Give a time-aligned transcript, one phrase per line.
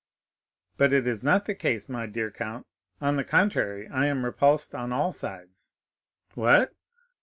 [0.77, 2.65] "But it is not the case, my dear count:
[2.99, 3.87] on the contrary.
[3.87, 5.75] I am repulsed on all sides."
[6.33, 6.73] "What!"